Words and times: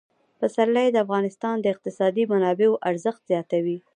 پسرلی 0.39 0.87
د 0.91 0.97
افغانستان 1.05 1.55
د 1.61 1.65
اقتصادي 1.73 2.23
منابعو 2.31 2.81
ارزښت 2.89 3.21
زیاتوي. 3.31 3.77